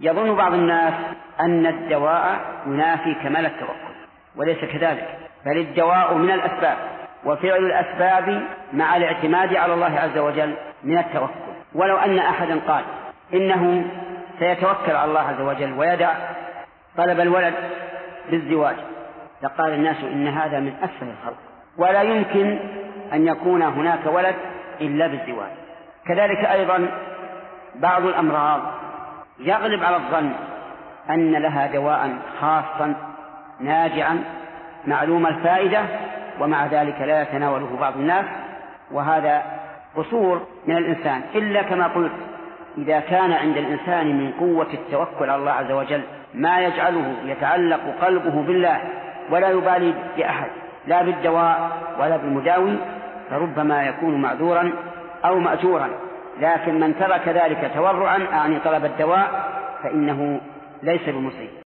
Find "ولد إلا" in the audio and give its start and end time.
24.06-25.06